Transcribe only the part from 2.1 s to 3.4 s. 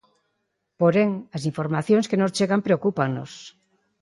nos chegan preocúpannos.